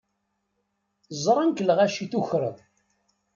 Zṛan-k 1.23 1.59
lɣaci 1.67 2.05
tukreḍ. 2.11 2.57